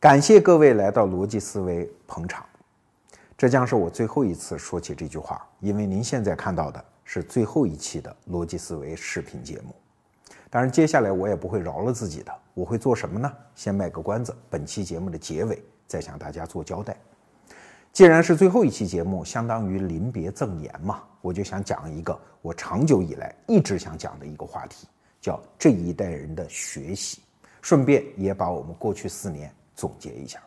[0.00, 2.46] 感谢各位来到逻辑思维捧场，
[3.36, 9.74] 这将是我最后一次说起这句话，因为您现在看到的是最后一期的逻辑思维视频节目。
[10.48, 13.28] 当然，接下来我也不会饶了自己的，我会做什么呢？
[13.56, 16.96] 先卖个关子，本期节目的结尾再向大家做交代。
[17.92, 24.86] 既然是最后一期节目，相当于临别赠言嘛，我就想讲一个我长久以来一直想讲的一个话题，
[25.20, 27.20] 叫这一代人的学习，
[27.60, 29.52] 顺便也把我们过去四年。
[29.78, 30.40] 总结一下，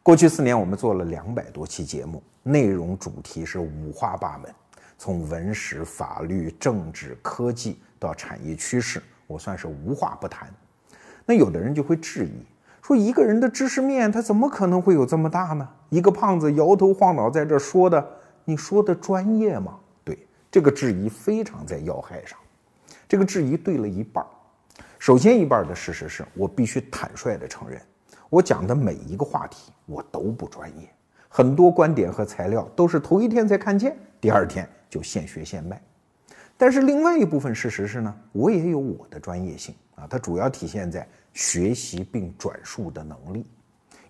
[0.00, 4.54] 过去四年我们做了两百多期节目，内容主题是五花八门，
[4.96, 10.48] 从文史、法律、政治、科技到产业趋势，我算是无话不谈。
[11.26, 12.46] 那有的人就会质疑
[12.80, 15.68] 说，一个人的知识面他怎么可能会有这么大呢？
[15.88, 18.08] 一个胖子摇头晃脑在这说的，
[18.44, 19.80] 你说的专业吗？
[20.04, 20.16] 对，
[20.48, 22.38] 这个质疑非常在要害上。
[23.08, 24.24] 这个质疑对了一半
[24.96, 27.82] 首先一半的事实是我必须坦率的承认。
[28.30, 30.88] 我讲的每一个话题，我都不专业，
[31.28, 35.80] 很多观点和材料都是头一天才看见，第二天就现学现卖。
[36.56, 43.46] 但是另外一部分事实是呢，我也有我的专业性啊，它主要体现在学习并转述的能力。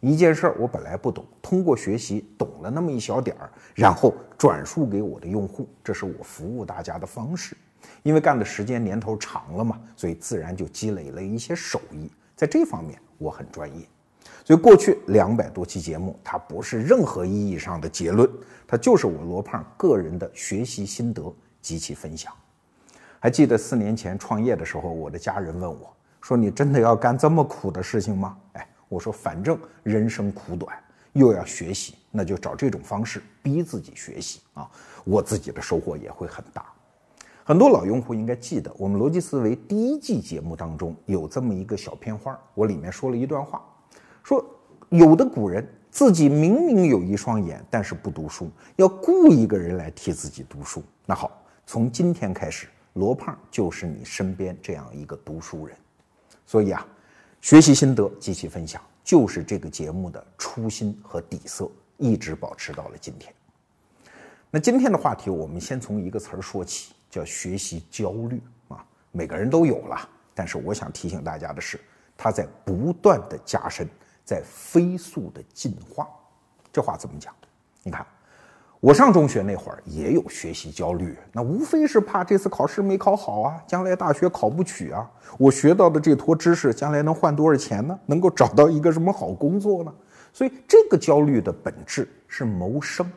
[0.01, 7.57] 一件事儿我本来不懂，通过学习懂了那么一小点儿，然后转述给我的用户，这是我服务大家的方式。
[8.03, 13.87] 因为干的时间年头长了嘛，所以自然就积累了一些手艺，在这方面我很专业。
[14.45, 18.29] 所以过去两百多期节目，它不是任何意义上的结论，
[18.67, 22.33] 它就是我罗胖个人的学习心得及其分享。
[23.21, 30.75] 还记得四年前创业的时候，我的家人问我说：“你真的要干这么苦的事情吗？”哎，我说反正人生苦短，
[31.13, 34.71] 又要学习，那就找这种方式逼自己学习啊，
[35.05, 36.65] 我自己的收获也会很大。
[37.45, 43.61] 很多老用户应该记得，我们逻辑思维第一季节目当中有这么一个小片花，我里面说了一段话。
[44.29, 44.45] 说
[44.91, 50.85] 有的古人自己明明有一双眼，但是不读书，要雇一个人来替自己读书。
[51.07, 55.75] 那好，从今天开始，罗胖就是你身边这样一个读书人。
[56.45, 56.87] 所以啊，
[57.41, 63.33] 学习心得及其分享，就是这个节目的初心和底色，一直保持到了今天。
[64.51, 68.85] 那今天的话题，我们先从一个词儿说起，叫学习焦虑啊。
[69.11, 71.81] 每个人都有了，但是我想提醒大家的是，
[72.15, 73.89] 它在不断的加深。
[74.29, 76.07] 在飞速的进化，
[76.71, 77.35] 这话怎么讲？
[77.83, 78.07] 你看，
[78.79, 85.11] 我上中学那会儿也有学习焦虑，那无非是怕这次考试没考好啊，将来大学考不取啊。
[85.39, 87.99] 我学到的这坨知识，将来能换多少钱呢？
[88.05, 89.91] 能够找到一个什么好工作呢？
[90.31, 93.11] 所以这个焦虑的本质是谋生，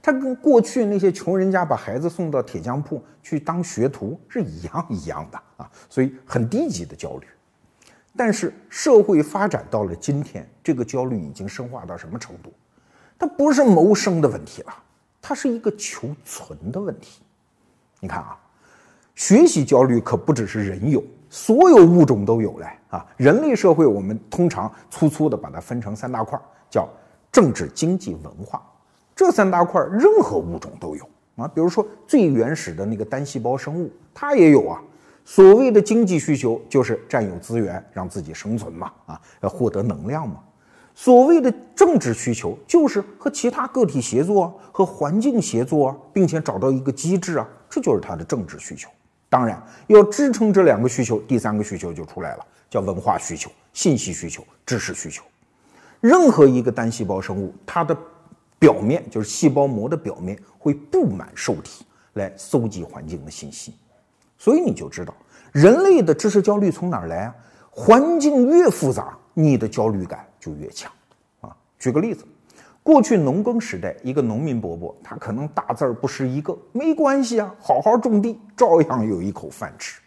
[0.00, 5.68] 它跟过去那些穷人家把孩子送到铁匠铺去当学徒是一样一样的啊。
[5.90, 7.26] 所以很低级的焦虑。
[8.16, 12.52] 但是社会发展到了今天，这个焦虑已经深化到什么程度？
[13.18, 14.74] 它不是谋生的问题了，
[15.20, 17.22] 它是一个求存的问题。
[18.00, 18.36] 你看啊，
[19.14, 23.06] 学习焦虑可不只是人有，所有物种都有嘞啊！
[23.16, 26.88] 人类社会我们通常粗粗的把它分成三大块，叫
[27.30, 28.60] 政治、经济、文化。
[29.14, 31.46] 这三大块任何物种都有啊。
[31.46, 34.82] 比如说最原始的那个单细胞生物，它也有啊。
[35.24, 40.40] 所谓的经济需求就是占有资源，让自己生存嘛，啊，要获得能量嘛。
[40.94, 48.90] 所谓的政治需求就是和其他个体协作啊，和环境协作啊，并且找到一个机制啊，这就是他的政治需求。
[49.30, 55.24] 当然，要支撑这两个需求，第三个需求就出来了，叫文化需求、信息需求、知识需求。
[56.00, 57.96] 任何一个单细胞生物，它的
[58.58, 63.72] 表面就是细胞膜的表面会布满受体来搜集环境的信息。
[64.42, 65.14] 所以你就知道，
[65.52, 67.34] 人类的知识焦虑从哪儿来啊？
[67.70, 70.90] 环境越复杂，你的焦虑感就越强
[71.40, 71.56] 啊。
[71.78, 72.24] 举个例子，
[72.82, 80.00] 过去农耕时代，一个农民伯伯，他可能大字儿不识一个，没关系啊，好好种地，照样有一口饭吃。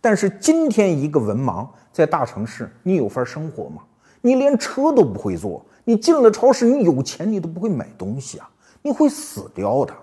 [0.00, 3.82] 但是今天一个文盲在大城市，你有份生活吗？
[4.22, 8.48] 你连车都不会坐，你进了超市，你有钱你都不会买东西啊，
[8.80, 9.94] 你会死掉的。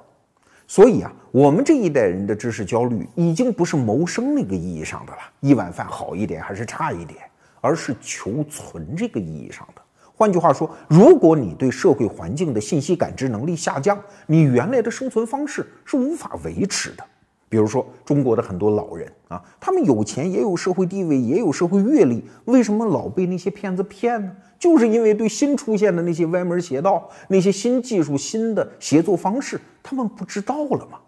[0.71, 7.19] 所以啊，我们这一代人的知识焦虑已经不是谋生那个意义上的了，一碗饭好一点还是差一点，
[7.59, 9.81] 而是求存这个意义上的。
[10.15, 17.03] 换句话说，如果你对社会环境的信息感知能力下降，你原来的生存方式是无法维持的。
[17.49, 24.31] 比如说，中国的很多老人啊，他们有钱，也有社会地位，也有社会阅历，为什么老被那些骗子骗呢？
[24.61, 30.99] 就是因为对新出现的那些歪门邪道、那些新技术、新的协作方式，他们不知道了吗？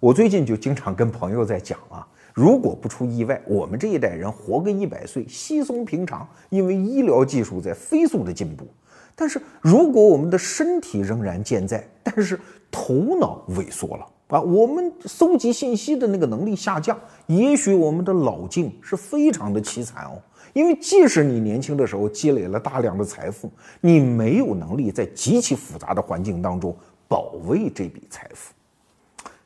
[0.00, 8.66] 我最近就经常跟朋友在讲啊，如果不出意外，我们这一代人活个一百岁稀松平常，因为医疗技术在飞速的进步。
[9.14, 12.40] 但是如果我们的身体仍然健在，但是
[12.70, 20.22] 头脑萎缩了啊，我们搜集信息的那个能力下降，也许我们的老境是非常的凄惨哦。
[20.52, 23.50] 因为即使你年轻的时候积累了大量的财富，
[23.80, 28.52] 你没有能力在极其复杂的环境当中保卫这笔财富。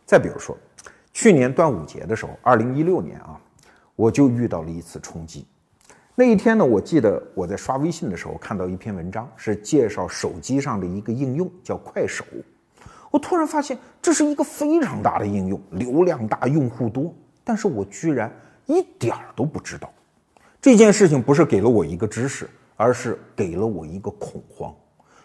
[0.05, 0.57] 再比如说，
[1.13, 3.41] 去年端午节的时候，二零一六年啊，
[3.97, 5.47] 我就遇到了一次冲击。
[6.15, 12.25] 那一天呢，我记得我在刷微信的时候看到一篇文章，是介绍手机上的一个应用，叫快手。
[13.11, 18.31] 我突然发现这是一个非常大的应用，流量大，用户多，但是我居然
[18.67, 19.91] 一点儿都不知道。
[20.63, 24.73] 这件事情不是给了我一个知识，而是给了我一个恐慌，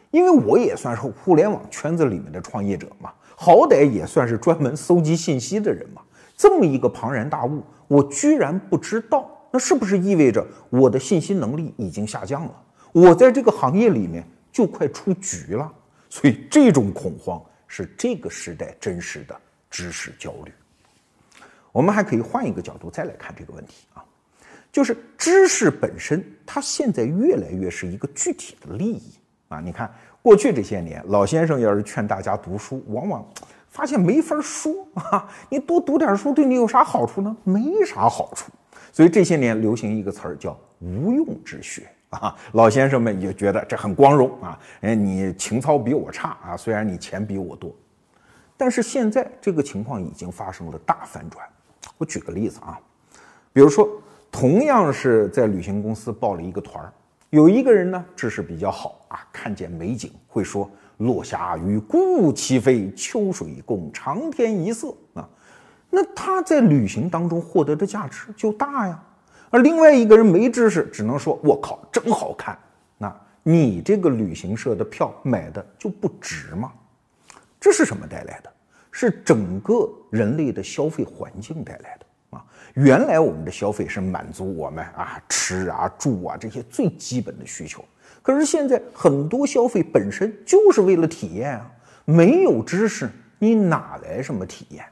[0.09, 6.01] 因为我也算是互联网圈子里面的创业者嘛，好歹也算是专门搜集信息的人嘛。
[6.35, 9.29] 这么一个庞然大物，我居然不知道。
[9.51, 12.51] 那是不是意味着我的信息能力已经下降了？
[12.91, 15.71] 我在这个行业里面就快出局了。
[16.09, 20.51] 所以这种恐慌是这个时代真实的知识焦虑。
[21.71, 23.85] 我们还可以换一个角度再来看这个问题，
[24.77, 29.13] 就是知识本身，它现在越来越是一个具体的利益
[29.47, 29.59] 啊。
[29.59, 29.91] 你看
[30.21, 33.27] 过去这些年，老先生要是劝大家读书，往往
[33.69, 35.27] 发现没法说啊。
[35.49, 37.35] 你多读点书对你有啥好处呢？
[37.43, 38.51] 没啥好处。
[38.93, 44.59] 所以这些年流行一个词儿叫“无用之学”啊，老先生们也觉得这很光荣啊。
[44.81, 47.75] 哎，你情操比我差啊，虽然你钱比我多，
[48.55, 51.43] 但是现在这个情况已经发生了大反转。
[51.97, 52.79] 我举个例子啊，
[53.51, 53.89] 比如说，
[54.39, 56.93] 同样是在旅行公司报了一个团儿，
[57.31, 65.27] 有一个人呢知识比较好啊，看见美景会说“落霞与孤鹜齐飞，秋水共长天一色”啊。
[65.89, 69.03] 那他在旅行当中获得的价值就大呀，
[69.49, 72.55] 而另外一个人没知识，只能说“我靠，真好看”。
[72.99, 73.11] 那
[73.41, 76.71] 你这个旅行社的票买的就不值吗？
[77.59, 78.53] 这是什么带来的？
[78.91, 82.05] 是整个人类的消费环境带来的
[82.37, 82.45] 啊！
[82.75, 87.83] 原来我们的消费是满足我们啊吃啊住啊这些最基本的需求，
[88.21, 91.71] 可是现在很多消费本身就是为了体验啊，
[92.05, 94.85] 没有知识你哪来什么体验？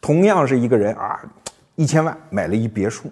[0.00, 1.20] 同样是一个人啊，
[1.76, 3.10] 一千万买了一别墅，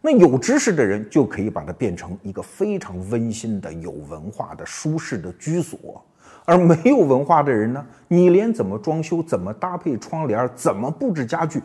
[0.00, 6.02] 那有知识的人就可以把它变成一个非常温馨的、有文化的、舒适的居所，
[6.44, 11.60] 而没有文化的人呢，你连怎么装修、怎么搭配窗帘、怎么布置家具，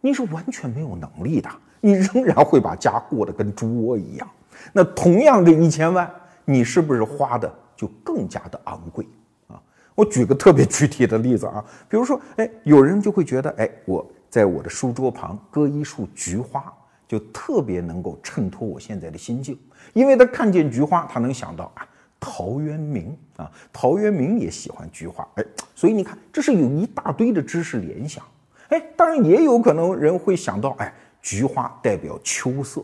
[0.00, 1.50] 你是完全没有能力的，
[1.80, 4.28] 你仍然会把家过得跟猪窝一样。
[4.72, 6.10] 那同样的一千万，
[6.44, 9.06] 你是不是花的就更加的昂贵
[9.48, 9.60] 啊？
[9.94, 16.72] 我举个特别具体的例子啊，比如说，哎，有人就会觉得，哎，我在我的书桌旁搁一束菊花，
[17.06, 19.58] 就特别能够衬托我现在的心境，
[19.92, 21.86] 因为他看见菊花，他能想到啊，
[22.18, 25.44] 陶渊明啊，陶渊明也喜欢菊花，哎，
[25.74, 28.24] 所以你看，这是有一大堆的知识联想，
[28.68, 30.92] 哎，当然也有可能人会想到，哎，
[31.22, 32.82] 菊花代表秋色。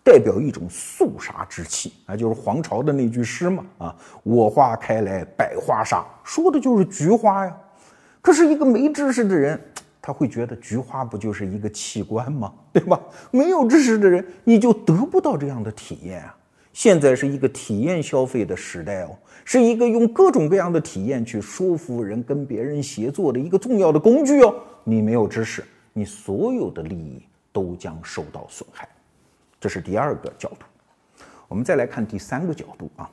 [0.00, 7.54] 代表一种肃杀之气啊，就是黄巢的那句诗嘛啊，我花开来百花杀，说的就是菊花呀。
[8.22, 9.60] 可是，一个没知识的人，
[10.00, 12.50] 他会觉得菊花不就是一个器官吗？
[12.72, 12.98] 对吧？
[13.30, 16.34] 没有知识的人，你就得不到这样的体验啊。
[16.72, 19.10] 现在是一个体验消费的时代哦，
[19.50, 24.54] 是一个用各种各样的体验去说服人、跟别人协作的一个重要的工具哦。
[24.84, 28.86] 你没有知识，你所有的利益都将受到损害。
[29.58, 30.66] 这是第二个角度，
[31.48, 33.10] 我们再来看第三个角度啊。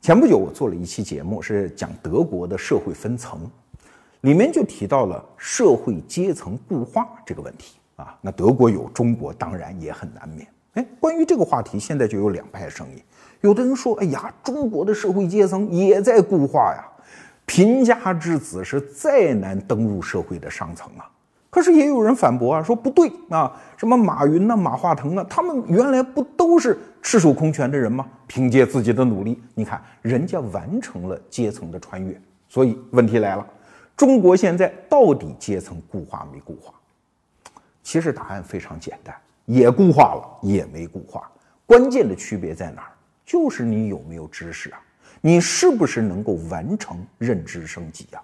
[0.00, 3.40] 前不久我做了一期节目，是讲德国的社会分层，
[4.20, 8.16] 里面就提到了社会阶层固化这个问题啊。
[8.20, 10.46] 那德国有，中国当然也很难免。
[10.74, 13.02] 哎，关于这个话题，现在就有两派声音。
[13.44, 16.82] 有的人说：“哎呀，中国的社会阶层也在固化呀，
[17.44, 21.04] 贫家之子是再难登入社会的上层啊。”
[21.52, 28.06] 可是也有人反驳啊，说不对啊，什么马云呐、马化腾啊，他们原来不都是赤手空拳的人吗？
[28.26, 32.18] 凭借自己的努力，你看人家完成了阶层的穿越。
[32.48, 33.46] 所以问题来了，
[33.94, 36.72] 中国现在到底阶层固化没固化？
[37.82, 41.30] 其实答案非常简单，也固化了，也没固化。
[41.66, 42.88] 关键的区别在哪儿？
[43.24, 44.80] 就是你有没有知识啊？
[45.20, 48.20] 你是不是能够完成认知升级呀？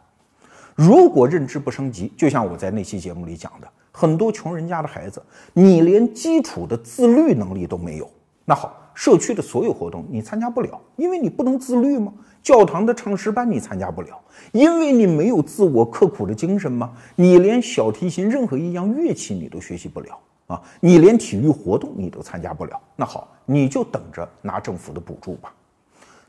[0.75, 5.23] 如果认知不升级，就像我在那期节目里讲的，很多穷人家的孩子，
[5.55, 8.11] 你连基础的自律能力都没有。
[8.45, 12.13] 那好，社区的所有活动你参加不了，因为你不能自律吗？
[12.43, 14.21] 教堂的唱诗班你参加不了，
[14.53, 16.93] 因为你没有自我刻苦的精神吗？
[17.17, 20.19] 你连小提琴任何一样乐器你都学习不了。
[20.47, 25.53] 啊，你连体育活动你都参加不了，那好，你就等着拿政府的补助吧。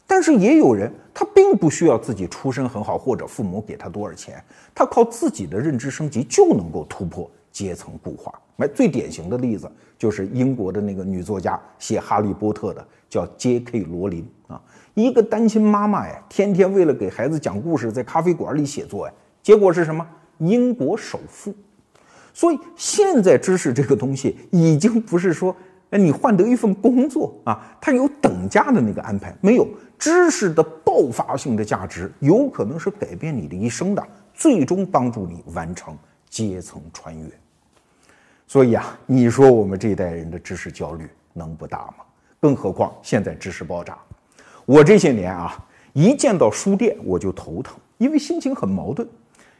[0.07, 8.33] 但是也有人，他并不需要自己出身很好或者父母给他多少钱，他靠自己的认知升级就能够突破阶层固化。
[8.57, 13.83] 哎，最典型的例子就是英国的那个女作家写《哈利波特》的，叫 J.K.
[13.83, 14.61] 罗琳啊，
[14.95, 19.13] 一个单亲妈妈呀，天天为了给孩子讲故事，在咖啡馆里写作呀，
[19.43, 20.05] 结果是什么？
[20.39, 21.53] 英国首富。
[22.33, 25.55] 所以现在知识这个东西已经不是说，
[25.91, 29.67] 哎，你换得一份工作啊，它有等价的那个安排，没有
[29.99, 35.97] 知识的爆发性的价值，有可能是改变你的一生的，最终帮助你完成
[36.29, 37.29] 阶层穿越。
[38.47, 42.05] 所以啊，你说我们这一代人的知识焦虑能不大吗？
[42.39, 43.97] 更何况现在知识爆炸，
[44.65, 49.07] 我这些年啊，一见到书店我就头疼，因为心情很矛盾。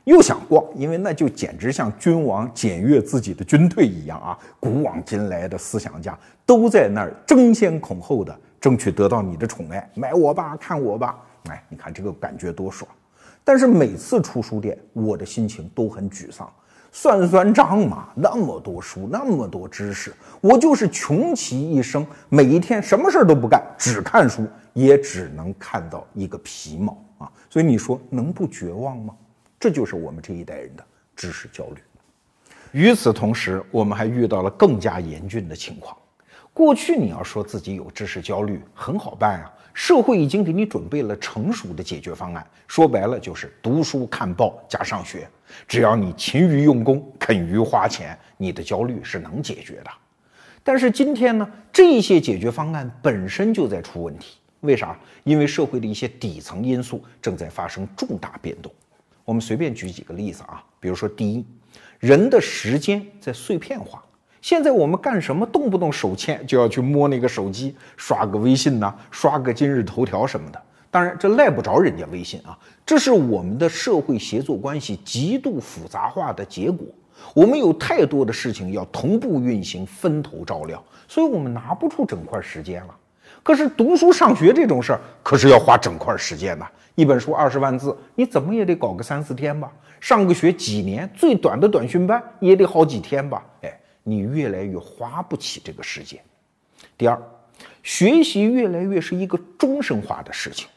[0.05, 4.37] 又想逛，因为那就简直像君王检阅自己的军队一样啊！
[4.59, 11.17] 古往今来的思想家都在那儿争先恐后的争取得到你的宠爱，买我吧，看我吧！
[11.49, 12.89] 哎，你看这个感觉多爽！
[13.43, 16.51] 但是每次出书店，我的心情都很沮丧。
[16.93, 27.31] 算算账嘛，那么多书，那么多知识，我就是穷其一生，每一天什么事儿都不干，只看书，也只能看到一个皮毛啊！
[27.49, 29.15] 所以你说能不绝望吗？
[29.61, 30.83] 这就是我们这一代人的
[31.15, 31.77] 知识焦虑。
[32.71, 35.95] 与此同时，我们还遇到了更加严峻的情况。
[36.51, 42.43] 过去你要说自己有知识焦虑，很好办啊，社会已经给你准备了成熟的解决方案。
[42.67, 45.29] 说白了就是读书看报加上学，
[45.67, 49.91] 只要你勤于用功、肯于花钱，你的焦虑是能解决的。
[50.63, 54.37] 但是今天呢，这些解决方案本身就在出问题。
[54.61, 54.97] 为啥？
[55.23, 58.73] 因为社会的一些底层因素正在发生重大变动。
[59.25, 61.45] 我们随便举几个例子啊，比如说，第一，
[61.99, 64.03] 人的时间在碎片化。
[64.41, 70.59] 现在我们干什么，动不动手欠就要去摸那个手机，刷个微信呐，刷个今日头条什么的。
[70.89, 76.87] 当然，这赖不着人家微信啊，这是我们的社会协作关系极度复杂化的结果。
[77.35, 82.95] 我们有太多的事情要同步运行，分头照料，所以我们拿不出整块时间了。
[83.43, 86.65] 可是读书上学这种事儿，可是要花整块时间的。
[86.95, 89.71] 一本书二十万字，你怎么也得搞个三四天吧？
[89.99, 93.43] 上个学几年，最短的短训班也得好几天吧？
[93.61, 96.19] 哎，你越来越花不起这个时间。
[96.97, 97.19] 第二，
[97.81, 100.67] 学习越来越是一个终身化的事情。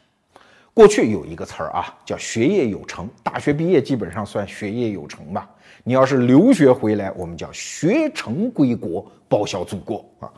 [0.73, 5.49] 过去有一个词儿啊，叫学业有成，大学毕业基本上算学业有成吧。
[5.83, 10.31] 你要是留学回来，我们叫学成归国，报效祖国啊。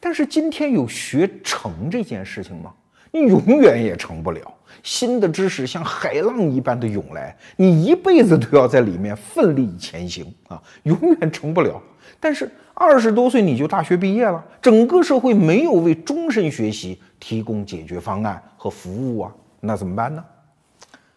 [0.00, 2.72] 但是今天有学成这件事情吗？
[3.12, 4.54] 你永远也成不了。
[4.82, 11.82] 新的知识像海浪一般的涌来，你一辈子都要在里面奋力前行啊，永远成不了。
[12.18, 20.24] 但是二十多岁你就大学毕业了，整个社会没有为终身学习提供解决方案和服务啊，那怎么办呢？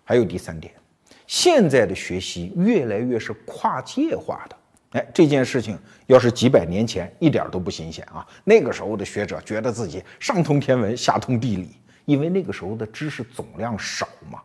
[0.04, 0.74] 还有第三点，
[1.26, 4.56] 现在的学习越来越是跨界化的。
[4.94, 8.26] 哎，这件事情要是几百年前一点都不新鲜啊！
[8.44, 14.40] 那个时候的学者觉得自己上通天文，下通地理，因为那个时候的知识总量少嘛。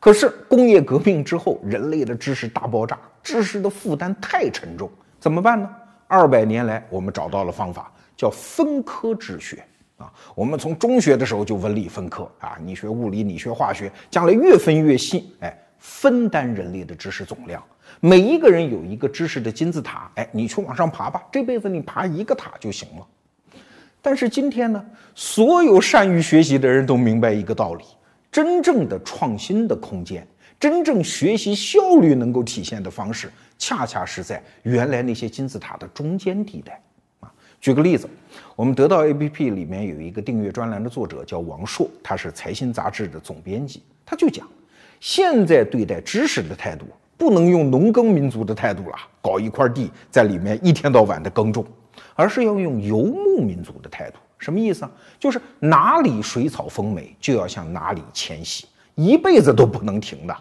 [0.00, 5.70] 可是工业革命之后，人类的知识大爆炸，知识的负担太沉重，怎么办呢？
[6.06, 9.64] 二百年来，我们找到了方法，叫分科治学
[9.96, 10.12] 啊。
[10.34, 17.62] 我们从中学的时候就文理分科啊，你学物理，你学化学，将来越分越细，哎，分担人类的知识总量。
[18.00, 23.06] 每一个人有一个知识的金字塔，哎，你去往上爬吧，这辈子你爬一个塔就行了。
[24.00, 27.84] 但是今天呢，所有善于学习的人都明白一个道理：
[28.30, 30.26] 真正的创新的空间，
[30.60, 33.28] 真正学习效率能够体现的方式，
[33.58, 36.80] 恰恰是在原来那些金字塔的中间地带。
[37.18, 38.08] 啊，举个例子，
[38.54, 44.46] 我们得到 APP 里面有一个订阅专栏的作者叫王硕，他是财新杂志的总编辑，他就讲，
[45.00, 46.86] 现在对待知识的态度。
[47.18, 51.66] 不能用农耕民族的态度了，搞一块地在里面一天到晚的耕种，
[52.14, 54.16] 而是要用游牧民族的态度。
[54.38, 54.90] 什么意思啊？
[55.18, 60.36] 就是哪里水草丰美，就要向哪里迁徙，一辈子都不能停的。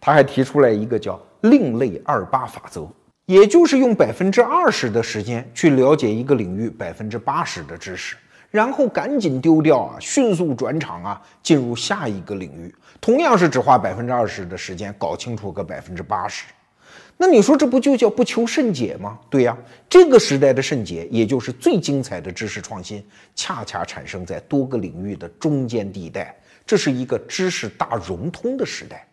[0.00, 2.84] 他还提出来一个叫“另类二八法则”，
[3.26, 8.16] 也就是用百分之二十的时间去了解一个领域百分之八十的知识。
[8.50, 12.74] 然后赶紧丢掉啊，迅速转场啊，进入下一个领域。
[13.00, 16.46] 同样是只花百分之二十的时间搞清楚个百分之八十，
[17.16, 19.18] 那你说这不就叫不求甚解吗？
[19.30, 19.56] 对呀，
[19.88, 26.34] 这个时代的甚解，也就是最精彩的知识创新，恰恰产生在多个领域的中间地带。
[26.66, 29.06] 这是一个知识大融通的时代。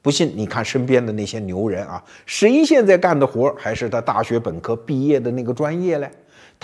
[0.00, 6.10] 不信你看身边的那些牛人啊，谁现在干的活还是他大学本科毕业的那个专业嘞？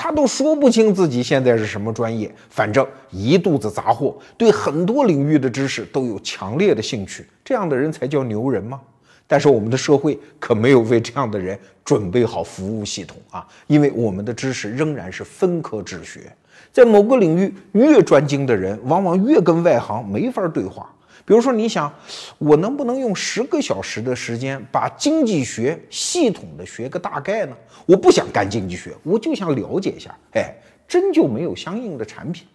[0.00, 7.26] 他都说不清自己现在是什么专业，反正一肚子杂货，对很多领域的知识都有强烈的兴趣。
[7.45, 8.81] 这样的人才叫牛人吗？
[9.26, 16.33] 但是我们的社会可没有为这样的人准备好服务系统啊，因为我们的知识仍然是分科治学，
[16.73, 20.88] 在某个领域越专精的人，往往越跟外行没法对话。
[21.28, 21.92] 比如说，你想，
[22.38, 27.54] 我能不能用十个小时的时间把经济学系统的学个大概呢？
[27.85, 30.16] 我不想干经济学，我就想了解一下。
[30.32, 30.50] 哎，
[30.88, 32.47] 真就没有相应的产品。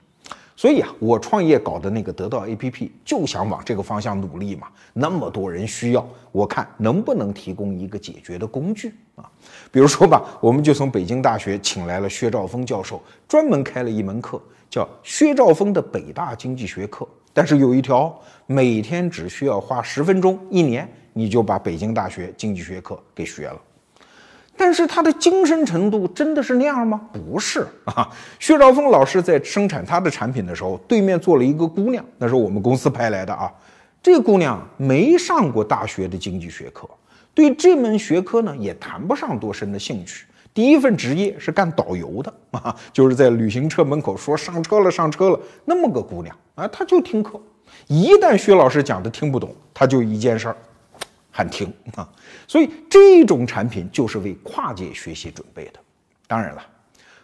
[0.56, 4.68] 所以啊，我创业搞的那个得到 APP 就想往这个方向努力嘛。
[4.92, 9.30] 那么多人需要，我看能不能提供一个解决的工具啊？
[9.72, 17.08] 比如说吧，我们就从北京大学请来了薛兆丰教授，专门开了一门课，叫薛兆丰的北大经济学课。
[17.34, 23.60] 但是有一条，每天只需要花十分钟，一年你就把北京大学经济学课给学了。
[24.56, 27.02] 但是他的精深程度真的是那样吗？
[27.12, 28.08] 不是啊。
[28.40, 33.52] 薛兆丰老师在生产他的产品的时候，对面坐了一个姑娘，那是我们公司派来的啊。
[34.02, 36.88] 这姑娘没上过大学的经济学课，
[37.34, 40.28] 对这门学科呢也谈不上多深的兴趣。
[40.54, 47.42] 第一份职业是干导游的 啊，就是在旅行车门口说上车了上车了那么个姑娘啊，她就听课，
[47.88, 50.58] 一旦薛老师讲的听不懂，她就一件事儿，
[51.32, 52.08] 喊停啊。
[52.48, 55.80] 所以这种产品就是为跨界学习准备的。
[56.28, 56.64] 当然了，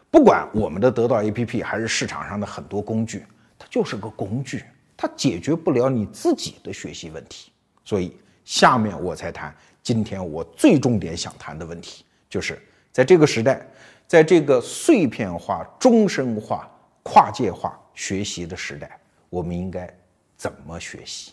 [0.09, 3.23] 不管我们的得到 APP 还是市场上的很多工具，
[3.59, 4.63] 它就是个工具，
[4.97, 7.51] 它解决不了你自己的学习问题。
[7.85, 12.59] 所以下面我才谈今天我最重点想谈的问题，就是。
[12.99, 13.65] 在这个时代，
[14.05, 16.69] 在这个碎片化、终身化、
[17.01, 19.89] 跨界化学习的时代，我们应该
[20.35, 21.31] 怎么学习？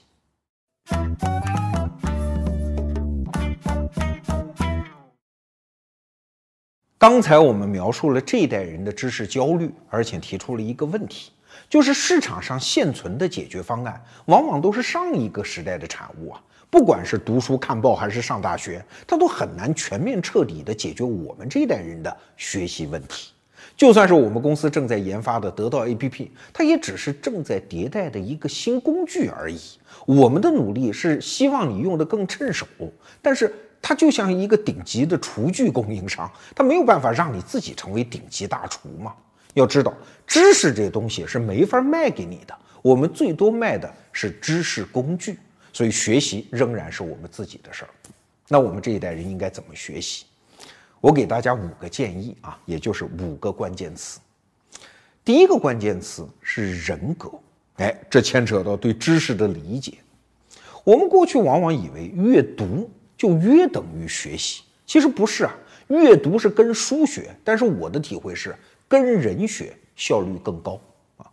[6.97, 11.33] 刚才我们描述了这一代人的知识焦虑，而且提出了一个问题，
[11.69, 16.41] 就是市场上现存的解决方案，往往都是上一个时代的产物啊。
[16.69, 23.33] 不管是读书看报还是上大学，它都很难全面彻底的解决我们这一代人的学习问题。
[23.77, 29.59] 就算是我们公司正在研发的得到 APP，它也只是正在迭代的一个新工具而已。
[30.07, 32.67] 我们的努力是希望你用的更趁手，
[33.21, 39.15] 但是它就像一个顶级的厨具供应商，它没有办法让你自己成为顶级大厨嘛。
[39.55, 39.93] 要知道，
[40.27, 45.39] 知识这东西是没法卖给你的，我们最多卖的是知识工具。
[45.77, 47.91] 所以学习仍然是我们自己的事儿，
[48.49, 50.25] 那我们这一代人应该怎么学习？
[51.03, 54.19] 我给大家五个建议啊，也就是五个关键词。
[55.23, 57.31] 第一个关键词是人格，
[57.75, 59.99] 哎，这牵扯到对知识的理解。
[60.83, 65.55] 我们过去往往以为阅读就约等于学习，其实不是啊，
[65.89, 68.57] 阅读是跟书学，但是我的体会是
[68.89, 70.81] 跟人学效率更高
[71.19, 71.27] 啊。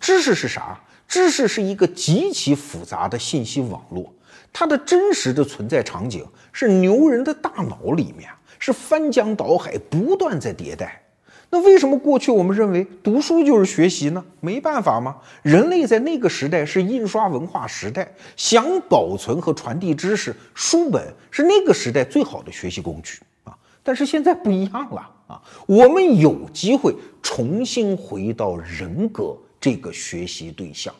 [0.00, 0.80] 知识是啥？
[1.06, 4.12] 知识是一个极其复杂的信息网络，
[4.52, 11.00] 它的真实的存在场景是牛人的大脑里面，是翻江倒海，不断在迭代。
[11.50, 14.24] 那为什么过去我们认为读书就是学习呢？
[14.40, 15.16] 没办法吗？
[15.42, 23.56] 人类在那个时代是印刷文化时代，想保存和传递知识，书本是那个时代最好的学习工具啊。
[23.84, 29.36] 但是现在不一样了啊，我们有机会重新回到人格。
[29.64, 30.94] 这个学习对象，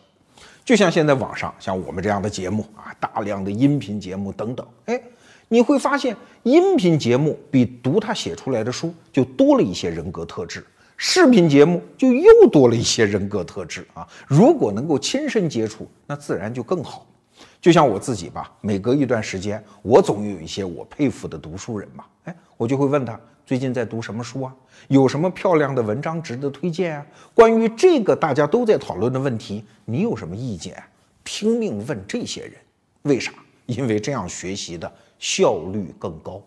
[0.65, 4.99] 就像现在网上像我们这样的节目啊，大量的音频节目等等，哎，
[5.49, 10.65] 你会发现音频节目比读他写出来的书就多了一些人格特质，
[10.97, 14.09] 视频节目就又多了一些人格特质啊。
[14.27, 17.07] 如果能够亲身接触，那自然就更好。
[17.61, 23.19] 就像我自己吧，每隔一段时间，我总有一些我佩服的读书人嘛，哎，我就会问他。
[23.47, 24.57] 最近在读什么书啊？
[24.89, 27.07] 有什么漂亮的文章值得推荐啊？
[27.35, 30.83] 关于这个大家都在讨论的问题，你有什么意见？
[31.25, 32.53] 拼命问这些人，
[33.03, 33.33] 为啥？
[33.67, 36.43] 因为这样学习的效率更高。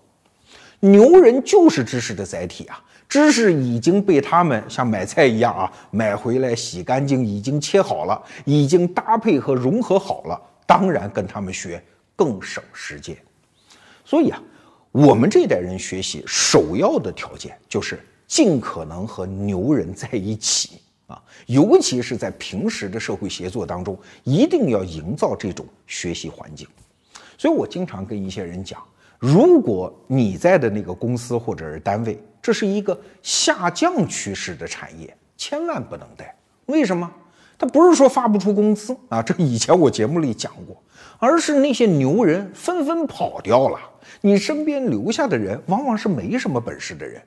[0.79, 11.79] 牛人就是知识的载体啊，知识已经被他们像买菜一样啊，买回来洗干净，已经切好了，已经搭配和融合好了，当然跟他们学
[12.15, 13.15] 更省时间。
[14.03, 14.41] 所以啊。
[14.91, 26.67] 我们这代人学习首要的条件就是尽可能和牛人在一起啊，尤其是在平时的社会协作当中，一定要营造这种学习环境。
[27.37, 28.83] 所以我经常跟一些人讲，
[29.19, 36.35] 如果你在的那个公司或者是单位，这是一个下降趋势的产业，千万不能待。
[36.65, 37.09] 为什么？
[37.59, 40.75] 他不是说发不出工资啊，这以前我节目里讲过，
[41.19, 43.79] 而是那些牛人纷纷跑掉了。
[44.21, 47.21] 你身边留下的人往往是没什么本事的人，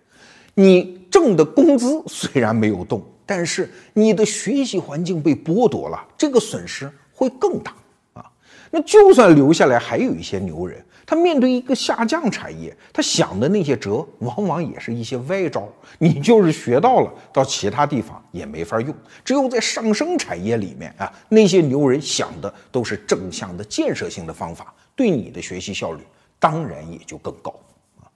[0.54, 7.74] 你挣的工资虽然没有动，但是你的学习环境被剥夺了，这个损失会更大
[8.12, 8.24] 啊。
[8.70, 10.84] 那就算留下来还有一些牛人。
[11.06, 15.68] 他面对一个下降产业，他想的那些辙，往往也是一些歪招。
[15.98, 18.94] 你就是学到了，到其他地方也没法用。
[19.24, 26.04] 只有在上升产业里面啊，那些牛人想的都是正向的、建设性的方法，对你的学习效率
[26.40, 27.54] 当然也就更高
[28.00, 28.10] 啊。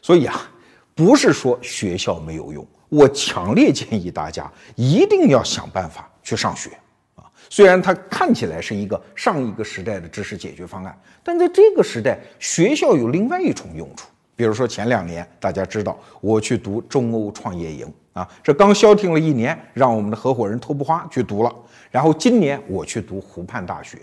[0.00, 0.50] 所以啊，
[0.94, 6.70] 不是说学校没有用，我强烈建议大家一定要想办法去上学
[7.16, 7.24] 啊。
[7.50, 14.06] 虽然它看起来是一个上一个时代的知识解决方案，但在这个时代，学校有另外一重用处。
[14.36, 21.50] 比如说前两年，大家知道我去读中欧创业营啊，这刚消停了一年，让我们的合伙人托布花去读了。
[21.90, 23.98] 然后今年我去读湖畔大学，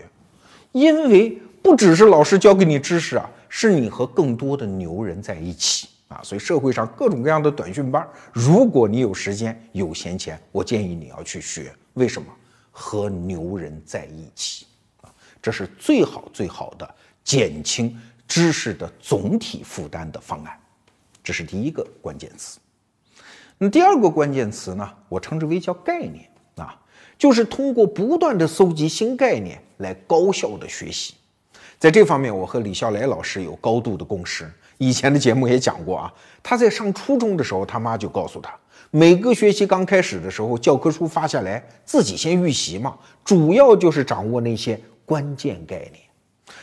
[0.72, 11.72] 因为不只是老师教给你知识啊，是你和更多的牛人在一起啊，所以社会上各种各样的短训班，如果你有时间有闲钱，我建议你要去学。
[11.92, 12.26] 为什么？
[12.72, 14.66] 和牛人在一起
[15.02, 20.58] 啊，这是最好最好的减轻知识的总体负担的方案，
[21.22, 22.58] 这是第一个关键词。
[23.56, 26.76] 那第二个关键词呢，我称之为叫概念啊，
[27.16, 31.14] 就是通过不断的搜集新概念来高效的学习。
[31.78, 34.50] 在这方面，我和李笑来老师有高度的共识。
[34.78, 38.52] 以前的节目也讲过啊，他在上初中的时候，他妈就告诉他。
[38.90, 46.00] 每个学期刚开始的时候，教科书发下来，自己先预习嘛，主要就是掌握那些关键概念。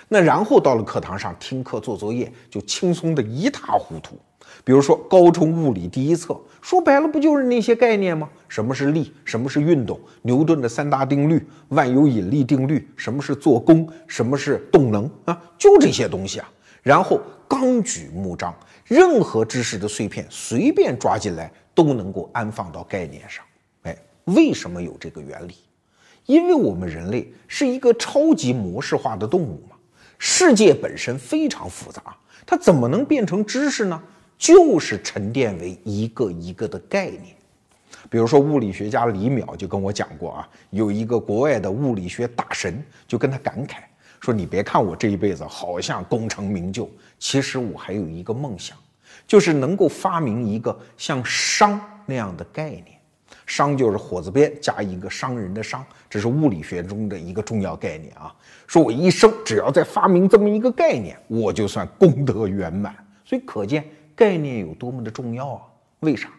[0.08, 4.18] 那然后到了课堂上听课做作业，就轻松的一塌糊涂。
[4.64, 8.30] 比如说高中物理第一册，说白了不就是那些概念吗？
[8.48, 9.14] 什么是力？
[9.26, 10.00] 什么是运动？
[10.22, 13.88] 牛顿的三大定律，万有引力定律，什么是做功？
[14.08, 15.10] 什么是动能？
[15.26, 16.52] 啊，就这些东西啊。
[16.82, 18.54] 然后纲举目张，
[18.86, 21.52] 任何知识的碎片随便抓进来。
[21.74, 23.46] 都能够安放到概念上，
[23.84, 25.56] 哎，为什么有这个原理？
[26.26, 29.78] 因为我们人类是一个超级模式化的动物嘛，
[30.18, 32.02] 世界本身非常复杂，
[32.46, 34.04] 它怎么能变成知识呢？
[34.42, 37.36] 就是沉淀为一个一个的概念。
[38.10, 43.76] 比如说物理学家李淼就跟我讲过啊，有一个国外的物理学大神就跟他感慨
[44.20, 48.76] 说：“你别看我这一辈子好像功成名就，其实我还有一个梦想。”
[49.28, 53.00] 就是能够发明一个像商那样的概念，
[53.46, 58.34] 商就是火字边加一个商人的商，这是物理学中的一个重要概念啊。
[58.66, 62.96] 说我一生只要再发明这么一个概念，我就算功德圆满。
[63.24, 63.86] 所以可见
[64.22, 65.62] 概念有多么的重要啊？
[66.02, 66.30] 为啥？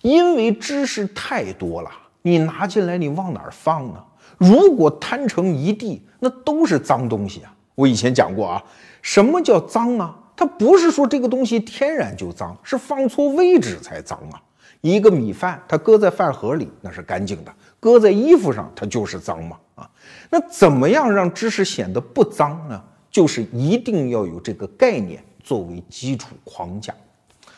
[0.00, 1.90] 因为知识太多了，
[2.22, 4.02] 你拿进来你往哪儿放呢？
[4.38, 7.54] 如果摊成一地，那都是脏东西啊。
[7.74, 8.64] 我以前讲过啊，
[9.02, 10.18] 什么叫脏啊？
[10.34, 14.40] 它不是说这个东西天然就脏，是放错位置才脏啊！
[14.80, 19.90] 一个米饭，它搁在饭盒里那是干净的，搁在衣服上它就是脏嘛啊！
[20.30, 22.82] 那怎么样让知识显得不脏呢？
[23.10, 26.92] 就是一定要有这个概念作为基础框架。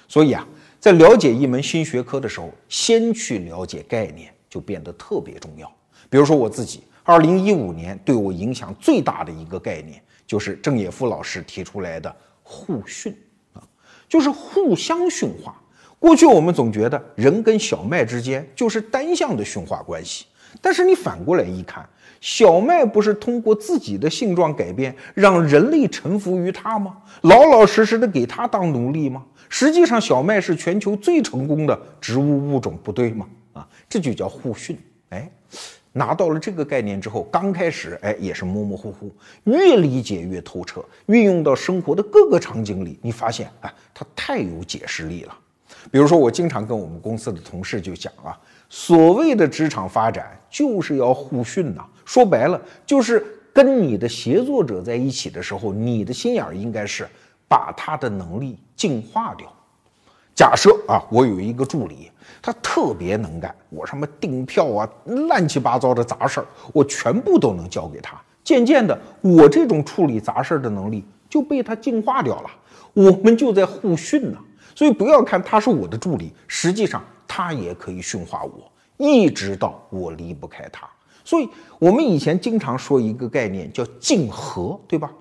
[0.07, 0.47] 所以啊，
[0.79, 5.73] 在了解一门新学科的时候，先去了解概念就变得特别重要。
[6.11, 12.15] 比如说我自己，二零一五年对我影响最大的一个概念，就是郑也夫老师提出来的。
[12.49, 13.13] 互训
[13.55, 13.63] 啊，
[14.09, 15.61] 就是互相驯化。
[15.99, 20.27] 过去我们总觉得人跟小麦之间就是单向的驯化关系，
[20.61, 21.85] 但是你反过来一看，
[22.21, 26.97] 小麦不是通过自己的性状改变，让人类臣服于它吗？
[27.23, 29.25] 老老实实的给它当奴隶吗？
[29.49, 33.27] 实际上，小麦是全球最成功的植物物种，不对吗？
[33.53, 34.79] 啊，这就叫互训。
[35.11, 35.31] 哎。
[35.93, 39.11] 拿到了这个概念之后，刚开始哎也是模模糊糊，
[39.45, 45.35] 越理解越透彻，运用到生活的各个场景里，你发现啊，它太有解释力了。
[45.91, 57.07] 比如说，我经常跟我们公司的同事就讲啊，所谓的职场发展就是要互训呐，说白了就是跟你的协作者在一起的时候，你的心眼儿应该是
[57.47, 59.53] 把他的能力净化掉。
[60.35, 62.11] 假设啊，我有一个助理。
[62.43, 68.21] 他特别能干，我什么订票啊，乱七八糟的杂事儿，我全部都能交给他。
[68.45, 72.51] 渐渐的，我这种处理杂事儿的能力就被他净化掉了。
[72.93, 74.39] 我们就在互训呢，
[74.75, 80.89] 所以不要看他是我的助理，实际上他也可以驯化我，一直到我离不开他。
[81.27, 81.49] 所以
[81.81, 85.13] 我们以前经常说一个概念叫竞合，对吧？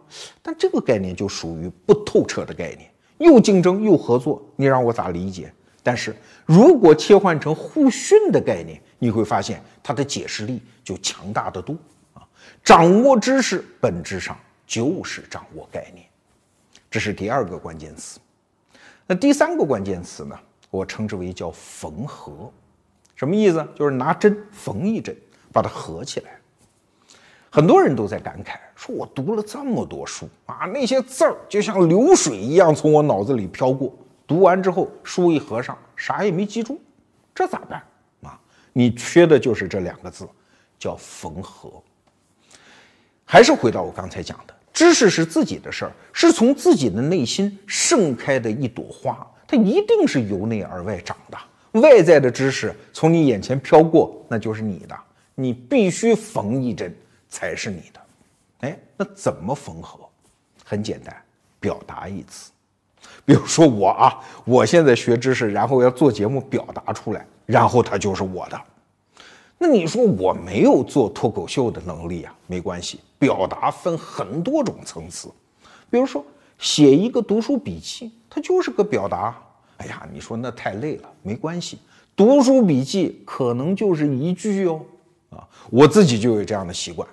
[0.43, 2.87] 但这个概念就属于不透彻的概念，
[3.17, 5.51] 又竞争又合作，你让我咋理解？
[5.81, 6.15] 但是
[6.45, 11.75] 如果切换成互训的概念，你会发现它的解释力就强大的多
[12.13, 12.21] 啊！
[12.63, 14.37] 掌握知识本质上
[14.67, 16.05] 就是掌握概念，
[16.91, 18.19] 这是第二个关键词。
[19.07, 20.39] 那第三个关键词呢？
[20.69, 22.51] 我称之为叫缝合，
[23.15, 23.67] 什么意思？
[23.73, 25.15] 就是拿针缝一针，
[25.55, 26.31] 把它合起来。
[27.49, 33.93] 很多人都在感慨，说我读了这么多书啊，那些字儿就像流水一样从我脑子里飘过，
[34.27, 36.77] 读完之后书一合上，啥也没记住，
[37.33, 37.81] 这咋办
[38.23, 38.37] 啊？
[38.73, 40.27] 你缺的就是这两个字，
[40.77, 41.71] 叫缝合。
[43.23, 51.37] 还是回到我刚才讲的，知识是自己的事儿，是从自己的内心盛开的一朵花，它一定是由内而外长的。
[51.79, 54.97] 外在的知识从你眼前飘过，那就是你的，
[55.35, 56.95] 你必须缝一针
[57.29, 58.01] 才是你的。
[58.61, 59.99] 哎，那怎么缝合？
[60.63, 61.15] 很简单，
[61.59, 62.51] 表达一次。
[63.23, 68.59] 比如说我啊，我现在学知识，然后要做节目表达出来，然后它就是我的。
[69.57, 72.35] 那你说我没有做脱口秀的能力啊？
[72.47, 75.29] 没关系，表达分很多种层次。
[75.89, 76.25] 比如说
[76.57, 79.35] 写一个读书笔记，它就是个表达。
[79.77, 81.79] 哎呀，你说那太累了，没关系，
[82.15, 84.81] 读书笔记可能就是一句哦。
[85.35, 87.07] 啊，我自己就有这样的习惯。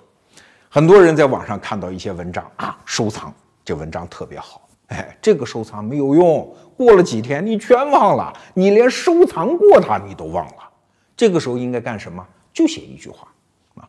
[0.69, 3.33] 很多人在网上看到一些文章啊，收藏
[3.63, 10.69] 这文章特别好，哎，这个收藏没有用，过了几天你全忘了，你连收藏过它你都忘了。
[11.15, 12.25] 这个时候应该干什么？
[12.51, 13.27] 就写一句话，
[13.75, 13.87] 啊，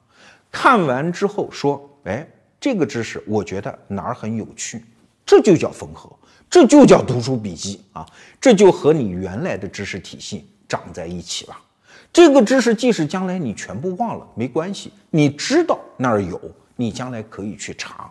[0.50, 2.26] 看完之后说，哎，
[2.60, 4.84] 这个知识我觉得哪儿很有趣，
[5.24, 6.10] 这就叫缝合，
[6.50, 8.06] 这就叫读书笔记啊，
[8.38, 11.56] 这就和你原来的知识体系长在一起了。
[12.14, 16.40] 这个知识即使将来你全部忘了，没关系，你知道那儿有，
[16.76, 18.08] 你将来可以去查。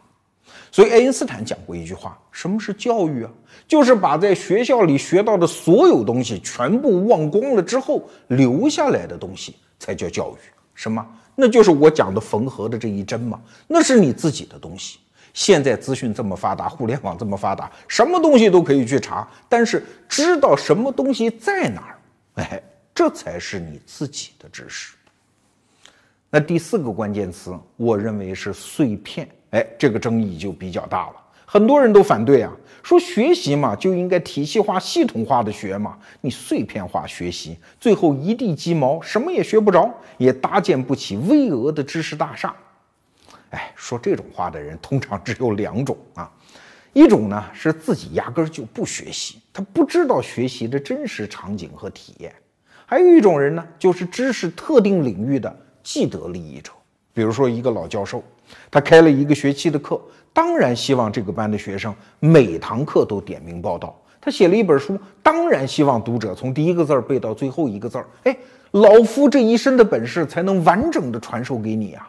[0.69, 3.31] 所以爱因斯坦讲过一句话：什么是教育啊？
[3.65, 10.37] 就是把在学校里学到的所有东西全部忘光了之后留下来的东西才叫教育。
[10.73, 11.05] 什么？
[11.33, 13.39] 那就是我讲的缝合的这一针嘛。
[13.67, 14.99] 那是你自己的东西。
[15.33, 19.25] 现在资讯这么发达，互联网这么发达，什么东西都可以去查。
[19.47, 21.97] 但是知道什么东西在哪儿，
[22.35, 22.61] 哎，
[22.93, 24.95] 这才是你自己的知识。
[26.29, 29.27] 那第四个关键词，我认为是碎片。
[29.51, 32.51] 哎，这个争议就比较大了，很多人都反对啊，
[32.81, 42.55] 说学习嘛就应该体系化、系统化的学嘛，你碎片化学习，最后一地鸡毛，什么也学不着，也搭建不起巍峨的知识大厦。
[43.51, 46.31] 哎，说这种话的人通常只有两种啊，
[46.93, 52.31] 一种呢是自己压根儿就不学习，他不知道学习的真实场景和体验；
[52.93, 55.51] 还有一种人呢，就是知识特定领域的
[55.81, 56.71] 既得利益者，
[57.11, 58.23] 比如说一个老教授。
[58.69, 59.99] 他开了一个学期的课，
[60.31, 63.99] 当然希望这个班的学生每堂课都点名报道。
[64.21, 68.05] 他写了一本书，当然希望读者从第一个字儿背到最后一个字儿。
[68.25, 68.37] 哎，
[68.69, 72.07] 老夫这一身的本事才能完整的传授给你啊！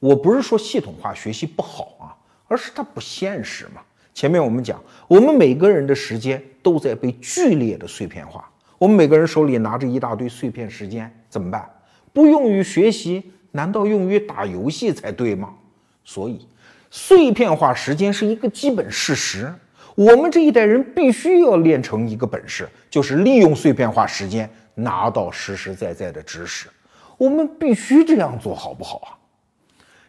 [0.00, 2.10] 我不是说系统化学习不好啊，
[2.48, 3.80] 而是它不现实嘛。
[4.12, 8.50] 前面我们讲，我们每个人的时间都在被剧烈的碎片化，
[8.82, 11.70] 我们每个人手里拿着一大堆碎片时间，怎么办？
[12.12, 13.22] 不用于学习。
[13.52, 15.54] 难道用于打游戏才对吗？
[16.02, 16.48] 所以，
[16.90, 19.54] 碎片化时间是一个基本事实。
[19.94, 26.68] 我们这一代人必须要练成一个本事，就是利用碎片化时间拿到实实在在的知识。
[27.16, 29.14] 我们必须这样做好不好啊？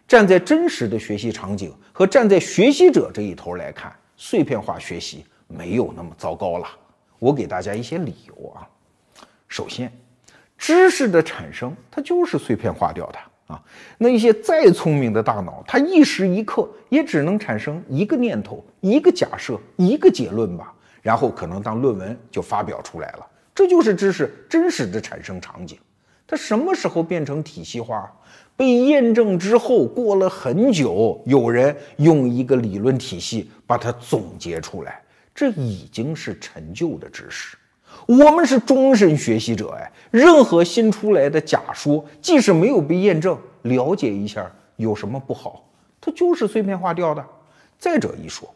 [0.07, 6.67] 站在真实的学习场景和站在学习者这一头来看，碎片化学习没有那么糟糕了。
[7.23, 8.67] 我给大家一些理由啊。
[9.47, 9.89] 首先，
[10.57, 13.19] 知识的产生它就是碎片化掉的。
[13.47, 13.61] 啊，
[13.97, 23.27] 那一些再聪明的大脑，它一时一刻也只能产生一个念头、一个假设、一个结论吧，然后可能当论文就发表出来了。
[23.55, 25.77] 这就是知识真实的产生场景。
[26.25, 28.11] 它什么时候变成体系化？
[28.55, 35.01] 被验证之后，过了很久，有人用一个理论体系把它总结出来，
[35.33, 37.57] 这已经是陈旧的知识。
[38.07, 45.63] 我们是终身学习者哎，任何新出来的假说，即使没有被验证，了解一下有什么不好？
[46.01, 47.23] 它就是碎片化掉的。
[47.77, 48.53] 再者一说，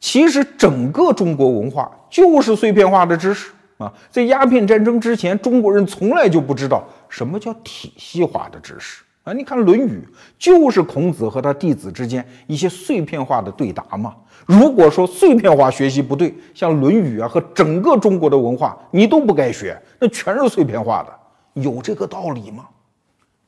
[0.00, 3.92] 其实整个中国文化就是碎片化的知识啊。
[4.10, 9.32] 在鸦片战争之前，中国人从来就不知道什么叫体系化的知识啊。
[9.32, 10.02] 你看《论语》，
[10.38, 14.16] 就是孔子和他弟子之间一些碎片化的对答嘛。
[14.46, 22.68] 如果说碎片化学习不对，像《论语》啊和整个中国的文化，你都不该学，那全是碎片化的，有这个道理吗？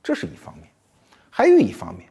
[0.03, 0.69] 这是一方面，
[1.31, 2.07] 还有一方面，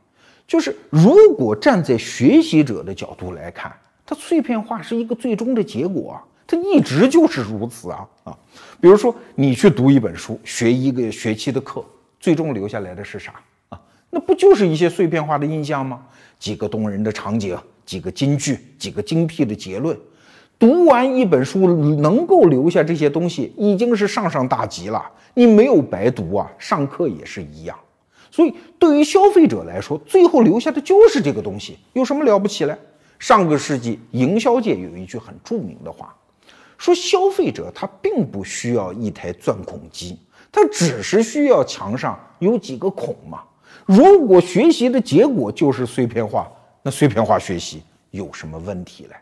[0.47, 3.71] 就是如果站在学习者的角度来看，
[4.05, 8.37] 它碎片化是一个最终的结果啊，它一直就是如此啊啊！
[8.81, 11.85] 比如说你去读一本书，学一个学期的课，
[12.19, 13.33] 最终留下来的是啥
[13.69, 13.79] 啊？
[14.09, 16.01] 那不就是一些碎片化的印象吗？
[16.37, 19.97] 几个动人的场景，几个金句，几个精辟的结论。
[20.59, 25.03] 读完一本书能够留下这些东西，已经是上上大吉了。
[25.33, 27.77] 你没有白读啊，上课也是一样。
[28.31, 32.75] 所以对于消费者来说，最后留下的就是这个东西，有什么了不起嘞？
[33.19, 36.15] 上个世纪营销界有一句很著名的话，
[36.77, 40.17] 说消费者他并不需要一台钻孔机，
[40.51, 43.41] 他只是需要墙上有几个孔嘛。
[43.85, 46.51] 如果学习的结果就是碎片化，
[46.85, 49.15] 那碎片化学习有什么问题嘞？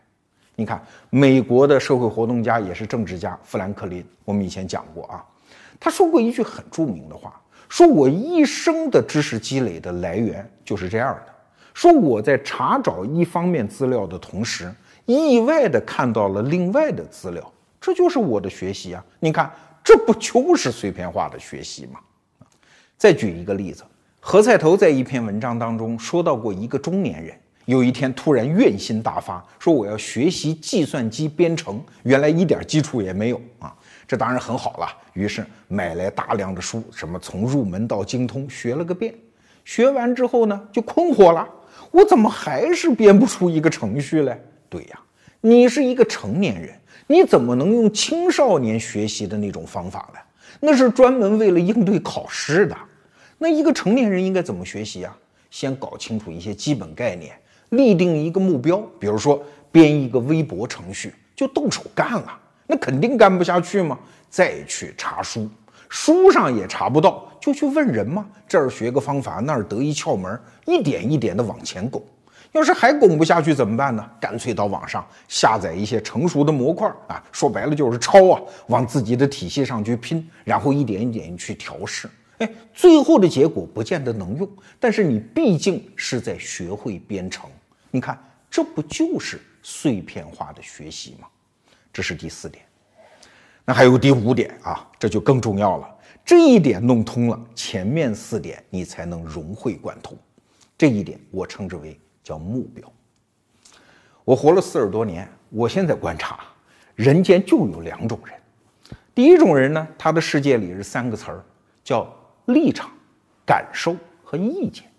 [0.55, 5.23] 你看，美国的社会活动家也是政治家富兰克林，我们以前讲过啊，
[5.79, 11.33] 他说过一句很著名的话，说我一生的知识积累的来源就是这样的，
[11.75, 14.73] 说我在查找一方面资料的同时，
[15.05, 19.05] 意外的看到了另外的资料，这就是我的学习啊！
[19.19, 19.51] 你看，
[19.83, 21.99] 这不就是碎片化的学习吗？
[22.97, 23.83] 再举一个例子，
[24.19, 27.35] 何菜头在一篇文章当中说到过一个中年人。
[27.65, 33.73] 有一天突然怨心大发，说我要学习计算机编程，原来一点基础也没有啊！
[34.07, 39.13] 这当然很好了，于是买来大量的书，什么从入门到精通学了个遍。
[39.63, 41.47] 学完之后呢，就困惑了，
[41.91, 44.37] 我怎么还是编不出一个程序来？
[44.67, 44.99] 对呀，
[45.39, 46.73] 你是一个成年人，
[47.07, 50.19] 你怎么能用青少年学习的那种方法呢？
[50.59, 52.75] 那是专门为了应对考试的。
[53.37, 55.15] 那一个成年人应该怎么学习啊？
[55.49, 57.33] 先搞清楚一些基本概念。
[57.71, 63.97] 立定一个目标，比如说编一个微博程序，就动手干了，那肯定干不下去嘛。
[64.29, 65.49] 再去查书，
[65.89, 68.25] 书上也查不到，就去问人嘛。
[68.47, 72.01] 这儿学个方法，那儿得一窍门，一点一点的往前拱。
[72.51, 74.05] 要是还拱不下去怎么办呢？
[74.19, 82.09] 干脆到网上下载一些成熟的模块啊，说白了就是抄啊，往自己的体系上去拼，然后一点一点去调试。
[82.39, 87.49] 哎，最后的结果不见得能用，但是你毕竟是在学会编程。
[87.91, 88.17] 你看，
[88.49, 91.27] 这不就是碎片化的学习吗？
[91.91, 92.65] 这是第四点。
[93.65, 95.97] 那还有第五点啊，这就更重要了。
[96.23, 100.17] 这一点弄通了，前面四点你才能融会贯通。
[100.77, 102.91] 这一点我称之为叫目标。
[104.23, 106.39] 我活了四十多年，我现在观察，
[106.95, 108.35] 人间就有两种人。
[109.13, 111.43] 第一种人呢，他的世界里是三个词儿，
[111.83, 112.07] 叫
[112.45, 112.89] 立场、
[113.45, 114.90] 感受和意见。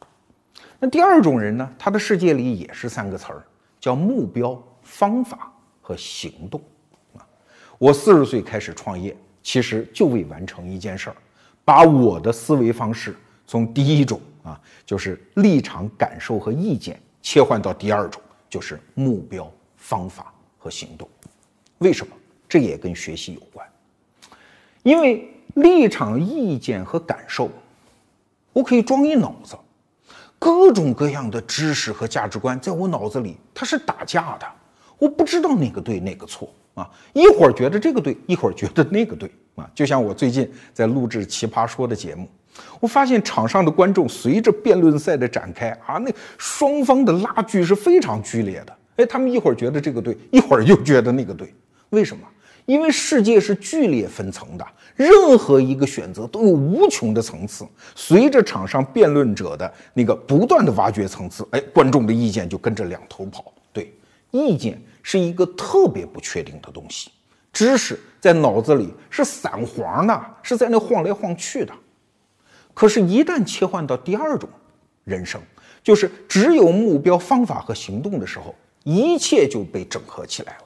[0.85, 1.73] 那第二种人呢？
[1.79, 3.41] 他的世界里也是三个词儿，
[3.79, 6.61] 叫目标、方法和行动。
[7.17, 7.25] 啊，
[7.79, 11.17] 我四十岁开始创业，其实就为完成一件事儿，
[11.65, 13.15] 把我的思维方式
[13.47, 21.09] 从第一种啊，就是立场、感受和意见，切换到第二种，就是目标、方法和行动。
[21.79, 22.13] 为什么？
[22.49, 23.65] 这也跟学习有关。
[24.83, 27.49] 因为立场、意见和感受，
[28.53, 29.57] 我可以装一脑子。
[30.43, 34.47] 各种各样的知识和价值观在我脑子里，它是打架的，
[34.99, 36.91] 我不知道哪个对哪个错啊！
[37.13, 39.71] 一会儿觉得这个对，一会儿觉得那个对啊！
[39.73, 42.29] 就像我最近在录制《奇葩说》的节目，
[42.81, 48.77] 我发现场上的观众随着辩论赛的展开啊，那双方的拉锯是非常剧烈的。
[48.97, 51.55] 哎，他们一会儿觉得这个对，一会儿又觉得那个对，
[51.91, 52.27] 为什么？
[52.67, 57.67] 因为世界是剧烈分层的，任何一个选择都有无穷的层次。
[57.95, 63.53] 随着场上辩论者的那个不断的挖掘层次，哎，观众的意见就跟着两头跑。
[63.73, 63.93] 对，
[64.31, 67.11] 意见是一个特别不确定的东西，
[67.53, 71.73] 知识在脑子里是散黄的，是在那晃来晃去的。
[72.75, 74.49] 可是，一旦切换到第二种
[75.05, 75.39] 人生，
[75.83, 80.65] 就是只有目标、方法和行动的时候，一切就被整合起来了。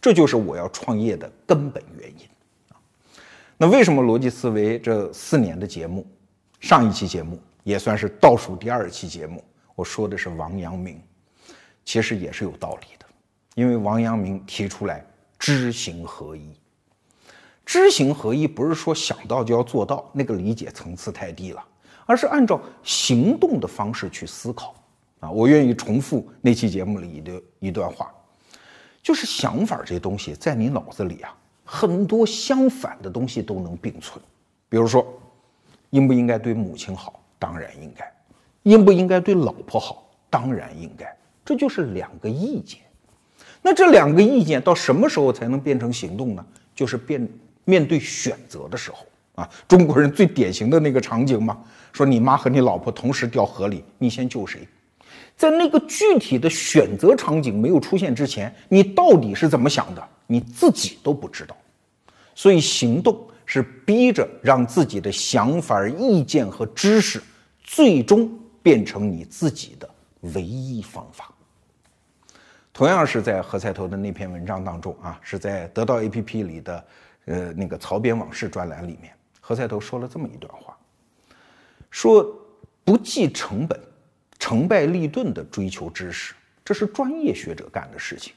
[0.00, 2.26] 这就是我要创业的根本原因
[2.70, 2.80] 啊！
[3.58, 6.06] 那为什么逻辑思维这四年的节目，
[6.58, 10.98] 上一期节目也算是倒数第二期节目，我说的是王阳明，
[11.84, 13.04] 其实也是有道理的，
[13.54, 15.04] 因为王阳明提出来
[15.38, 16.56] 知行合一，
[17.66, 21.62] 知行合一不是说想到就要做到，那个理解层次太低了，
[22.06, 24.74] 而是按照行动的方式去思考
[25.20, 25.30] 啊！
[25.30, 28.10] 我愿意重复那期节目里的一段话。
[29.02, 31.34] 就是想法这东西，在你脑子里啊，
[31.64, 34.22] 很多相反的东西都能并存。
[34.68, 35.06] 比如说，
[35.90, 37.20] 应不应该对母亲好？
[37.38, 38.12] 当然应该。
[38.64, 40.06] 应不应该对老婆好？
[40.28, 41.16] 当然应该。
[41.44, 42.80] 这就是两个意见。
[43.62, 46.46] 那这两个意见到什么时候才能变成行动呢？
[46.74, 47.26] 就是变
[47.64, 49.48] 面对选择的时候啊。
[49.66, 51.58] 中国人最典型的那个场景嘛，
[51.92, 54.68] 说你妈和你老婆同时掉河里，你先救谁？
[55.40, 60.08] 在那个具体的选择场景没有出现之前，你到底是怎么想的？
[60.26, 61.56] 你自己都不知道。
[62.34, 67.22] 所以行动是逼着让自己的想法、意见和知识
[67.64, 68.30] 最终
[68.62, 69.88] 变成你自己的
[70.34, 71.32] 唯一方法。
[72.70, 76.84] 同样是在何菜头的那篇文章当中啊，是在得到 APP 里的
[77.24, 79.10] 呃那个槽编往事专栏里面，
[79.40, 80.76] 何菜头说了这么一段话，
[81.90, 82.30] 说
[82.84, 83.80] 不计成本、
[84.40, 86.34] 成败利钝的追求知识，
[86.64, 88.32] 这是专业学者干的事情。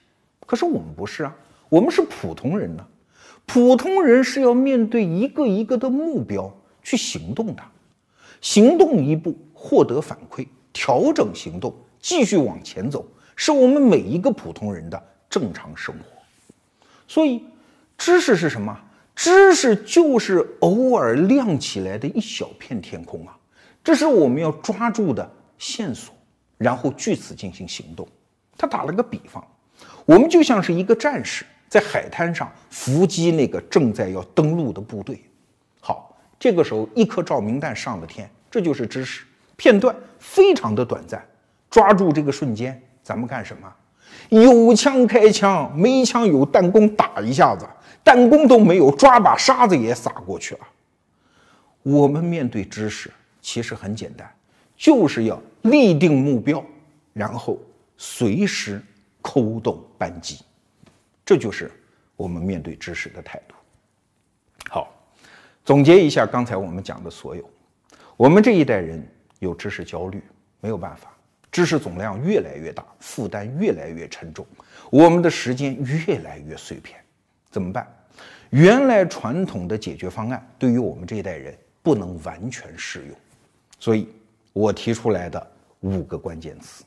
[0.45, 1.35] 可是我们不是啊，
[1.69, 2.85] 我们是普通人呢。
[3.45, 7.63] 普通人是要面对一个一个的目标去行动的，
[8.39, 13.05] 行动一步获得反馈，调整行动，继续往前走。
[13.35, 16.21] 是我们每一个普通人的正常生活，
[17.07, 17.43] 所以
[17.97, 18.79] 知识是什么？
[19.15, 23.37] 知识就是偶尔亮起来的一小片天空啊！
[23.83, 26.13] 这是我们要抓住的线索，
[26.57, 28.07] 然后据此进行行动。
[28.57, 29.45] 他打了个比方，
[30.05, 35.21] 我们就像是一个战士在海滩上伏击那个正在要登陆的部队。
[35.79, 39.25] 好，这个时候一颗照明弹上了天，这就是知识
[39.55, 41.25] 片段，非常的短暂，
[41.69, 42.81] 抓住这个瞬间。
[43.01, 43.73] 咱们干什么？
[44.29, 47.67] 有枪开枪，没枪有弹弓打一下子，
[48.03, 50.61] 弹弓都没有，抓把沙子也撒过去了。
[51.81, 54.31] 我们面对知识其实很简单，
[54.83, 56.61] 就是要立定目标，
[57.13, 57.57] 然后
[57.95, 58.81] 随时
[59.21, 60.41] 扣动扳机，
[61.23, 61.71] 这就是
[62.17, 63.55] 我们面对知识的态度。
[64.69, 64.93] 好，
[65.63, 67.49] 总结一下刚才我们讲的所有，
[68.17, 69.01] 我们这一代人
[69.39, 70.21] 有知识焦虑，
[70.59, 71.09] 没有办法。
[71.49, 74.45] 知识总量越来越大，负担越来越沉重，
[74.91, 76.99] 我们的时间越来越碎片，
[77.49, 77.87] 怎么办？
[78.49, 83.15] 原来传统的解决方案对于我们这一代人不能完全适用，
[83.79, 84.09] 所以
[84.53, 85.51] 我提出来的
[85.81, 86.85] 五个关键词：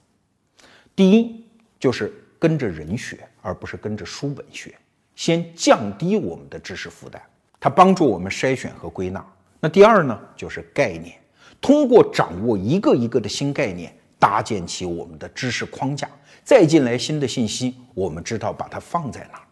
[0.94, 1.44] 第一，
[1.78, 4.74] 就是跟着人学，而不是跟着书本学，
[5.14, 7.20] 先降低我们的知识负担，
[7.60, 9.22] 它帮助我们筛选和归纳。
[9.60, 11.18] 那第二呢，就是概念，
[11.60, 13.94] 通过掌握一个一个的新概念。
[14.18, 16.08] 搭建起我们的知识框架，
[16.42, 19.44] 再进来新的信息，我们知道把它放在哪儿。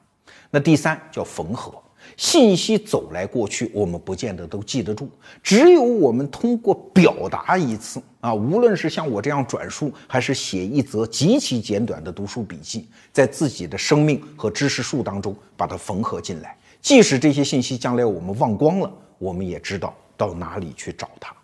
[0.50, 1.80] 那第三叫缝合，
[2.16, 5.08] 信息走来过去，我们不见得都记得住。
[5.42, 16.56] 只有我们通过表达一次啊，无论是像我这样转述，还是写一则极其简短的读书笔记，在自己的生命和知识树当中把它缝合进来。
[16.80, 21.34] 即使这些信息将来我们忘光了，我们也知道到哪里去找它。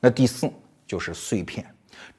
[0.00, 0.50] 那第四
[0.86, 1.64] 就是碎片。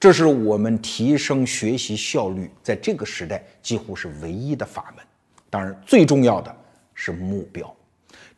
[0.00, 5.04] 这是我们提升学习效率在这个时代几乎是唯一的法门。
[5.50, 6.54] 当然，最重要的
[6.94, 7.75] 是目标，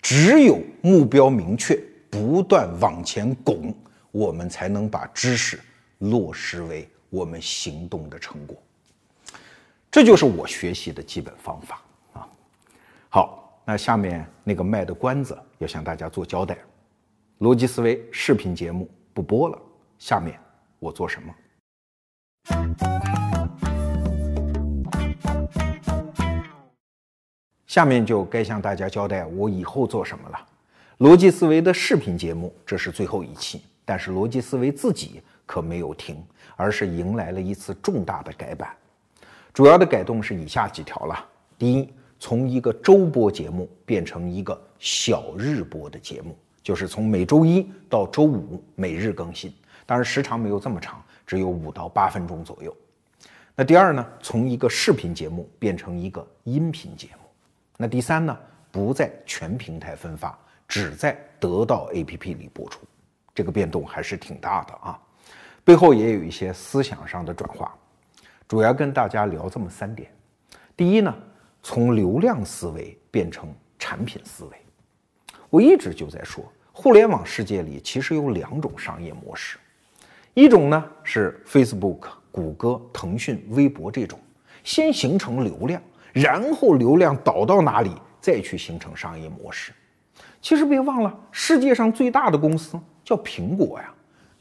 [0.01, 1.79] 只有目标明确，
[2.09, 3.75] 不断往前拱，
[4.11, 5.61] 我们才能把知识
[5.99, 8.57] 落实为我们行动的成果。
[9.91, 11.83] 这就是我学习的基本方法
[12.13, 12.29] 啊。
[13.09, 16.57] 好，那下面那个卖的关子要向大家做交代：
[17.41, 19.59] 逻辑思维视频节目不播了，
[19.99, 20.39] 下面
[20.79, 21.35] 我做什么？
[27.69, 30.47] 下面就该向大家交代我以后做什么了。
[30.99, 36.21] 逻辑思维的视频节目，这是最后一期，但是逻辑思维自己可没有停，
[36.57, 38.75] 而是迎来了一次重大的改版。
[39.53, 41.25] 主要的改动是以下几条了：
[41.57, 41.89] 第一，
[42.19, 49.55] 从一个周播节目变成一个小日播的节目，就是从每周一到周五每日更新，
[49.87, 51.01] 当然时长没有这么长。
[51.27, 52.75] 只有五到八分钟左右。
[53.55, 54.07] 那第二呢？
[54.23, 57.28] 从一个视频节目变成一个音频节目。
[57.81, 58.37] 那第三呢？
[58.73, 62.81] 不在全平台分发，只在得到 APP 里播出。
[63.33, 65.01] 这个变动还是挺大的啊。
[65.65, 67.73] 背后也有一些思想上的转化，
[68.49, 70.11] 主要跟大家聊这么三点。
[70.77, 71.15] 第一呢，
[71.63, 74.57] 从流量思维变成产品思维。
[75.49, 79.57] 我一直就在说，互联网世界里其实有两种商业模式。
[80.35, 84.19] 一种呢是 Facebook、谷歌、腾讯、微博这种，
[84.65, 85.81] 先形成流量，
[86.21, 89.73] 然后流量导到哪里，再去形成商业模式。
[90.43, 93.93] 其实别忘了，世界上最大的公司叫苹果呀，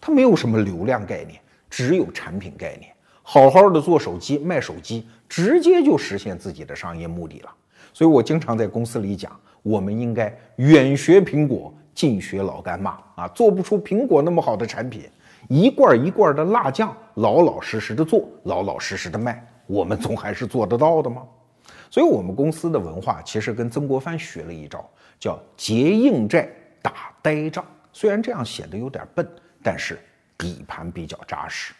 [0.02, 7.54] 它没有什么流量概念，只有产品概念，好好的做手机卖手机，直接就实现自己的商业目的了。
[7.94, 15.04] 所以我经常在公司里讲，我们应该远学苹果，近学老干妈啊，做不出苹果那么好的产品。
[15.48, 21.22] 一罐一罐的辣酱，老老实实的做，老老实实的卖，我们总还是做得到的吗？
[21.90, 26.50] 所以，我们公司的文化其实跟曾国藩学了一招，叫结硬债
[26.82, 27.66] 打呆仗。
[27.94, 29.28] 虽然这样显得有点笨，
[29.64, 29.98] 但是
[30.38, 31.74] 底盘比较扎实。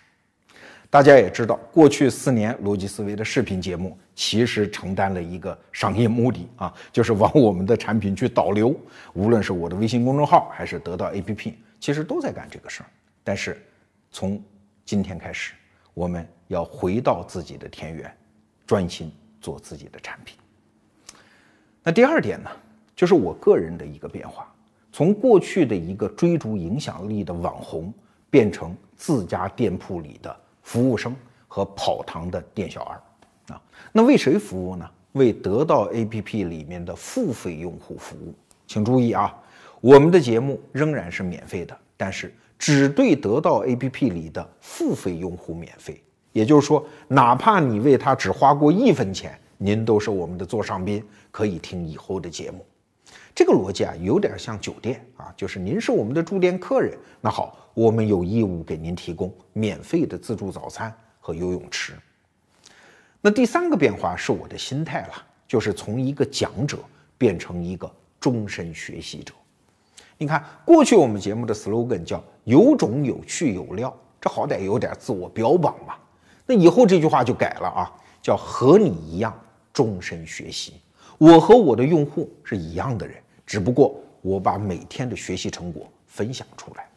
[0.90, 8.74] 大家也知道，过去四年逻辑思维的视频节目其实承担了一个商业目的啊，就是往我们的产品去导流。
[9.14, 12.86] 无论是我的微信公众号，还是得到 APP，其实都在干这个事儿。
[13.22, 13.62] 但是，
[14.10, 14.42] 从
[14.86, 15.54] 今天开始，
[15.94, 18.10] 我们要回到自己的田园，
[18.66, 20.38] 专心做自己的产品。
[21.84, 22.50] 那第二点呢，
[22.96, 24.54] 就是我个人的一个变化，
[24.92, 27.94] 从过去的一个追逐影响力的网红，
[28.30, 31.16] 变成自家店铺里的服务生
[31.48, 33.62] 和跑堂的店小二啊。
[33.92, 34.90] 那为谁服务呢？
[35.14, 38.34] 为得到 APP 里面的付费用户服务。
[38.68, 39.36] 请注意啊，
[39.82, 42.34] 我们的节目仍然是免费的，但是。
[42.60, 46.02] 只对得到 APP 里的付费用户免费，
[46.38, 52.64] 也就是说，哪怕你为他只花过一分钱，您都是我们的座上宾，可以听以后的节目。
[53.34, 61.94] 这个逻辑啊，有点像酒店啊，就是您是我们的住店客人，那好，我们有义务给您提供免费的自助早餐和游泳池。
[63.20, 65.14] 那第三个变化是我的心态了，
[65.48, 66.78] 就是从一个讲者
[67.18, 69.34] 变成一个终身学习者。
[70.20, 76.00] 你看，过去我们节目的 slogan 叫“有种有趣有料”，这好歹有点自我标榜吧。
[76.48, 77.92] 那以后这句话就改了啊，
[78.22, 79.38] 叫“和你一样
[79.72, 80.74] 终身学习”。
[81.20, 86.88] 我和我的用户是一样的人，只不过我把每天的学习成果分享出来。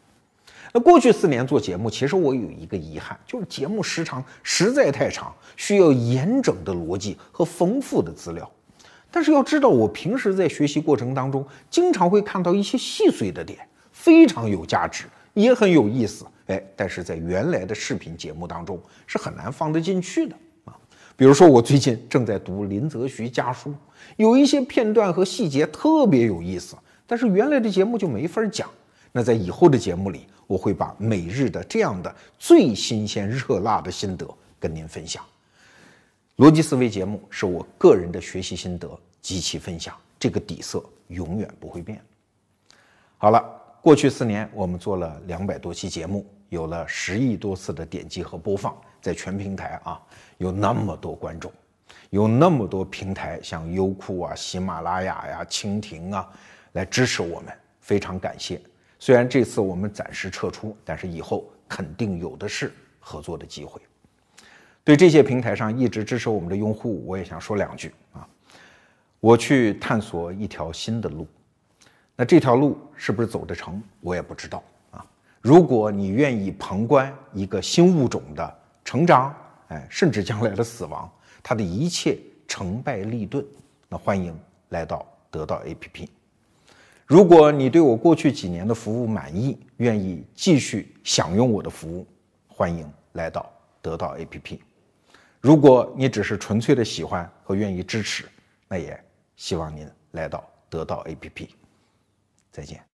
[0.73, 8.49] 那过去四年做节目，其实我有一个遗憾，就是节目时长实在太长，需要严整的逻辑和丰富的资料。
[9.11, 13.59] 但是要知道，我平时在学习过程当中，经常会看到一些细碎的点，
[13.91, 16.25] 非常有价值，也很有意思。
[16.47, 20.35] 哎，但是在原来的视频节目当中是很难放得进去的
[20.65, 20.77] 啊。
[21.15, 23.73] 比如说，我最近正在读林则徐家书，
[24.17, 26.75] 有一些片段和细节特别有意思，
[27.05, 28.69] 但是原来的节目就没法讲。
[29.11, 34.27] 那在以后的节目里，我会把每日的这样的最新鲜热辣的心得
[34.59, 35.23] 跟您分享。
[36.37, 38.89] 逻辑思维节目是我个人的学习心得
[39.21, 42.01] 及其分享，这个底色永远不会变。
[43.17, 49.99] 好了，过去四年我们做了两百多期节目，有了十亿多次的点击和播放，在全平台啊，
[50.37, 51.51] 有那么多观众，
[52.11, 56.29] 有那么多平台，像优酷啊、喜马拉雅呀、蜻蜓啊，
[56.73, 58.61] 来支持我们，非常感谢。
[58.99, 63.81] 虽然这次我们暂时撤出，但是以后肯定有的是合作的机会。
[64.83, 68.27] 对这些平台上一直支持我们的用户，我也想说两句啊。
[69.19, 71.27] 我去探索一条新的路，
[72.21, 75.03] 那这条路是不是走得成，我也不知道啊。
[75.41, 79.35] 如果你愿意旁观一个新物种的成长，
[79.69, 81.11] 哎，甚至将来的死亡，
[81.41, 83.43] 它的一切成败利钝，
[83.89, 86.07] 那欢迎来到得到 APP。
[87.07, 92.05] 如果你对我过去几年的服务满意，愿意继续享用我的服务，
[92.47, 93.51] 欢迎来到
[93.81, 94.59] 得到 APP。
[95.39, 98.25] 如果你只是纯粹的喜欢和愿意支持，
[98.67, 99.03] 那也
[99.37, 101.47] 希望您来到得到 APP。
[102.51, 102.90] 再见。